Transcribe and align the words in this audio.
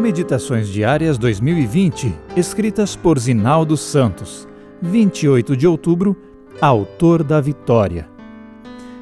Meditações 0.00 0.70
Diárias 0.70 1.18
2020, 1.18 2.14
escritas 2.34 2.96
por 2.96 3.18
Zinaldo 3.18 3.76
Santos. 3.76 4.48
28 4.80 5.54
de 5.54 5.66
outubro, 5.66 6.16
Autor 6.58 7.22
da 7.22 7.38
Vitória. 7.38 8.08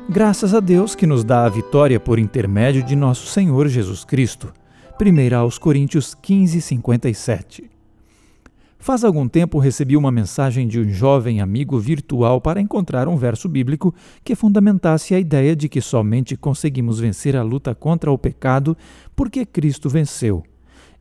Graças 0.08 0.52
a 0.52 0.58
Deus 0.58 0.96
que 0.96 1.06
nos 1.06 1.22
dá 1.22 1.44
a 1.44 1.48
vitória 1.48 2.00
por 2.00 2.18
intermédio 2.18 2.82
de 2.82 2.96
nosso 2.96 3.28
Senhor 3.28 3.68
Jesus 3.68 4.04
Cristo. 4.04 4.52
1 5.00 5.36
aos 5.36 5.56
Coríntios 5.56 6.16
15, 6.16 6.60
57. 6.60 7.70
Faz 8.76 9.04
algum 9.04 9.28
tempo 9.28 9.60
recebi 9.60 9.96
uma 9.96 10.10
mensagem 10.10 10.66
de 10.66 10.80
um 10.80 10.90
jovem 10.90 11.40
amigo 11.40 11.78
virtual 11.78 12.40
para 12.40 12.60
encontrar 12.60 13.06
um 13.06 13.16
verso 13.16 13.48
bíblico 13.48 13.94
que 14.24 14.34
fundamentasse 14.34 15.14
a 15.14 15.20
ideia 15.20 15.54
de 15.54 15.68
que 15.68 15.80
somente 15.80 16.36
conseguimos 16.36 16.98
vencer 16.98 17.36
a 17.36 17.44
luta 17.44 17.72
contra 17.72 18.10
o 18.10 18.18
pecado 18.18 18.76
porque 19.14 19.46
Cristo 19.46 19.88
venceu. 19.88 20.42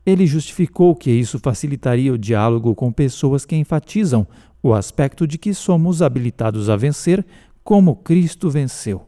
Ele 0.07 0.25
justificou 0.25 0.95
que 0.95 1.11
isso 1.11 1.37
facilitaria 1.37 2.13
o 2.13 2.17
diálogo 2.17 2.73
com 2.73 2.93
pessoas 2.93 3.45
que 3.45 3.57
enfatizam 3.57 4.25
o 4.63 4.73
aspecto 4.73 5.27
de 5.27 5.37
que 5.37 5.53
somos 5.53 6.01
habilitados 6.01 6.69
a 6.69 6.77
vencer 6.77 7.25
como 7.61 7.93
Cristo 7.93 8.49
venceu. 8.49 9.03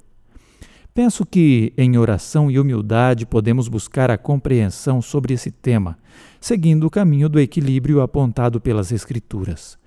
Penso 0.93 1.25
que, 1.25 1.71
em 1.77 1.97
oração 1.97 2.51
e 2.51 2.59
humildade, 2.59 3.25
podemos 3.25 3.69
buscar 3.69 4.11
a 4.11 4.17
compreensão 4.17 5.01
sobre 5.01 5.33
esse 5.33 5.49
tema, 5.49 5.97
seguindo 6.41 6.85
o 6.85 6.89
caminho 6.89 7.29
do 7.29 7.39
equilíbrio 7.39 8.01
apontado 8.01 8.59
pelas 8.59 8.91
Escrituras. 8.91 9.79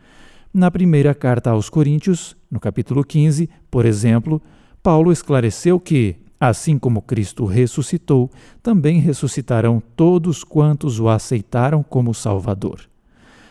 Na 0.55 0.71
primeira 0.71 1.15
carta 1.15 1.51
aos 1.51 1.69
Coríntios, 1.69 2.35
no 2.51 2.59
capítulo 2.59 3.05
15, 3.05 3.51
por 3.71 3.85
exemplo, 3.85 4.41
Paulo 4.83 5.13
esclareceu 5.13 5.79
que, 5.79 6.17
Assim 6.45 6.77
como 6.77 7.01
Cristo 7.01 7.45
ressuscitou, 7.45 8.29
também 8.61 8.99
ressuscitarão 8.99 9.81
todos 9.95 10.43
quantos 10.43 10.99
o 10.99 11.09
aceitaram 11.09 11.85
como 11.85 12.13
Salvador. 12.13 12.81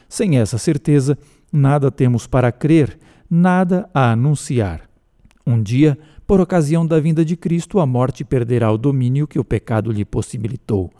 Sem 0.09 0.38
essa 0.38 0.57
certeza, 0.57 1.17
nada 1.53 1.89
temos 1.89 2.27
para 2.27 2.51
crer, 2.51 2.99
nada 3.29 3.89
a 3.93 4.11
anunciar. 4.11 4.89
Um 5.47 5.63
dia, 5.63 5.97
por 6.27 6.41
ocasião 6.41 6.85
da 6.85 6.99
vinda 6.99 7.23
de 7.23 7.38
Cristo, 7.38 7.79
a 7.79 7.85
morte 7.85 8.25
perderá 8.25 8.69
o 8.69 8.77
domínio 8.77 9.25
que 9.25 9.39
o 9.39 9.45
pecado 9.45 9.89
lhe 9.89 10.03
possibilitou. 10.03 10.91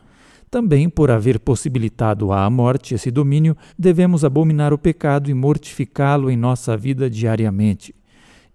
Também, 0.50 0.90
por 0.90 1.12
haver 1.12 1.42
possibilitado 1.42 2.32
à 2.32 2.50
morte 2.50 2.96
esse 2.96 3.12
domínio, 3.12 3.54
devemos 3.78 4.24
abominar 4.24 4.72
o 4.72 4.78
pecado 4.78 5.30
e 5.30 5.34
mortificá-lo 5.34 6.32
em 6.32 6.38
nossa 6.38 6.78
vida 6.78 7.10
diariamente. 7.10 7.94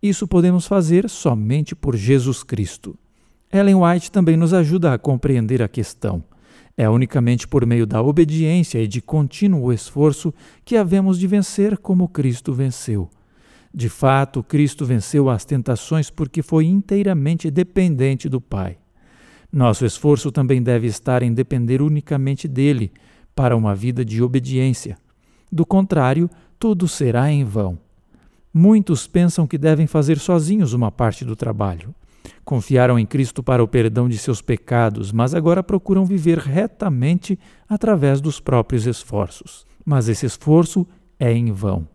Isso 0.03 0.27
podemos 0.27 0.67
fazer 0.67 1.07
somente 1.11 1.75
por 1.75 1.95
Jesus 1.95 2.43
Cristo. 2.43 2.99
Ellen 3.57 3.77
White 3.77 4.11
também 4.11 4.37
nos 4.37 4.53
ajuda 4.53 4.93
a 4.93 4.99
compreender 4.99 5.63
a 5.63 5.69
questão. 5.69 6.23
É 6.77 6.89
unicamente 6.89 7.49
por 7.49 7.65
meio 7.65 7.87
da 7.87 8.03
obediência 8.03 8.79
e 8.79 8.87
de 8.87 9.01
contínuo 9.01 9.73
esforço 9.73 10.33
que 10.65 10.77
havemos 10.77 11.19
de 11.19 11.27
vencer 11.27 11.79
como 11.79 12.09
Cristo 12.09 12.53
venceu. 12.53 13.09
De 13.73 13.89
fato, 13.89 14.43
Cristo 14.43 14.85
venceu 14.85 15.31
as 15.31 15.45
tentações 15.45 16.11
porque 16.11 16.43
foi 16.43 16.67
inteiramente 16.67 17.51
dependente 17.51 18.29
do 18.29 18.41
Pai. 18.41 18.77
Nosso 19.51 19.87
esforço 19.87 20.31
também 20.31 20.63
deve 20.63 20.87
estar 20.87 21.23
em 21.23 21.33
depender 21.33 21.81
unicamente 21.81 22.47
dele 22.47 22.93
para 23.35 23.57
uma 23.57 23.75
vida 23.75 24.05
de 24.05 24.23
obediência. 24.23 24.99
Do 25.51 25.65
contrário, 25.65 26.29
tudo 26.59 26.87
será 26.87 27.31
em 27.31 27.45
vão. 27.45 27.79
Muitos 28.53 29.07
pensam 29.07 29.47
que 29.47 29.59
devem 29.59 29.87
fazer 29.87 30.19
sozinhos 30.19 30.73
uma 30.73 30.91
parte 30.91 31.25
do 31.25 31.37
trabalho. 31.37 31.95
Confiaram 32.47 32.97
em 32.97 33.05
Cristo 33.05 33.43
para 33.43 33.61
o 33.61 33.67
perdão 33.67 34.09
de 34.09 34.17
seus 34.17 34.41
pecados, 34.41 35.11
mas 35.11 35.35
agora 35.35 35.65
procuram 35.65 36.05
viver 36.05 36.39
retamente 36.39 37.37
através 37.69 38.21
dos 38.21 38.39
próprios 38.39 38.87
esforços. 38.87 39.67
Mas 39.85 40.09
esse 40.09 40.25
esforço 40.25 40.87
é 41.19 41.33
em 41.33 41.51
vão. 41.51 41.89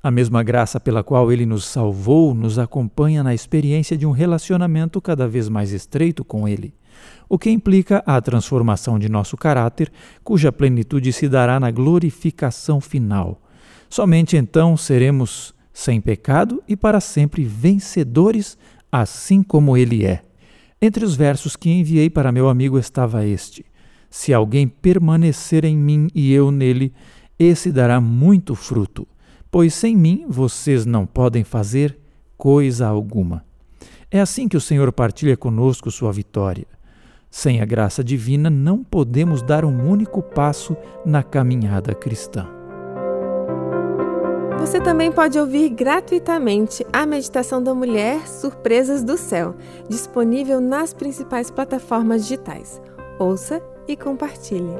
A 0.00 0.08
mesma 0.08 0.44
graça 0.44 0.78
pela 0.78 1.02
qual 1.02 1.32
ele 1.32 1.44
nos 1.44 1.64
salvou 1.64 2.32
nos 2.34 2.56
acompanha 2.56 3.24
na 3.24 3.34
experiência 3.34 3.98
de 3.98 4.06
um 4.06 4.12
relacionamento 4.12 5.00
cada 5.00 5.26
vez 5.26 5.48
mais 5.48 5.72
estreito 5.72 6.24
com 6.24 6.46
ele, 6.46 6.72
o 7.28 7.36
que 7.36 7.50
implica 7.50 8.00
a 8.06 8.20
transformação 8.20 9.00
de 9.00 9.08
nosso 9.08 9.36
caráter, 9.36 9.90
cuja 10.22 10.52
plenitude 10.52 11.12
se 11.12 11.28
dará 11.28 11.58
na 11.58 11.72
glorificação 11.72 12.80
final. 12.80 13.42
Somente 13.90 14.36
então 14.36 14.76
seremos 14.76 15.52
sem 15.76 16.00
pecado 16.00 16.62
e 16.66 16.74
para 16.74 17.00
sempre 17.00 17.44
vencedores 17.44 18.56
assim 19.00 19.42
como 19.42 19.76
ele 19.76 20.04
é. 20.04 20.22
Entre 20.80 21.04
os 21.04 21.16
versos 21.16 21.56
que 21.56 21.70
enviei 21.70 22.10
para 22.10 22.32
meu 22.32 22.48
amigo 22.48 22.78
estava 22.78 23.24
este: 23.26 23.64
Se 24.10 24.32
alguém 24.32 24.68
permanecer 24.68 25.64
em 25.64 25.76
mim 25.76 26.08
e 26.14 26.32
eu 26.32 26.50
nele, 26.50 26.92
esse 27.38 27.72
dará 27.72 28.00
muito 28.00 28.54
fruto, 28.54 29.06
pois 29.50 29.74
sem 29.74 29.96
mim 29.96 30.24
vocês 30.28 30.86
não 30.86 31.06
podem 31.06 31.44
fazer 31.44 31.98
coisa 32.36 32.86
alguma. 32.86 33.44
É 34.10 34.20
assim 34.20 34.48
que 34.48 34.56
o 34.56 34.60
Senhor 34.60 34.92
partilha 34.92 35.36
conosco 35.36 35.90
sua 35.90 36.12
vitória. 36.12 36.66
Sem 37.30 37.60
a 37.60 37.64
graça 37.64 38.04
divina, 38.04 38.48
não 38.48 38.84
podemos 38.84 39.42
dar 39.42 39.64
um 39.64 39.90
único 39.90 40.22
passo 40.22 40.76
na 41.04 41.22
caminhada 41.22 41.94
cristã. 41.94 42.55
Você 44.66 44.80
também 44.80 45.12
pode 45.12 45.38
ouvir 45.38 45.68
gratuitamente 45.68 46.84
a 46.92 47.06
Meditação 47.06 47.62
da 47.62 47.72
Mulher 47.72 48.26
Surpresas 48.26 49.04
do 49.04 49.16
Céu, 49.16 49.54
disponível 49.88 50.60
nas 50.60 50.92
principais 50.92 51.52
plataformas 51.52 52.22
digitais. 52.22 52.82
Ouça 53.16 53.62
e 53.86 53.96
compartilhe. 53.96 54.74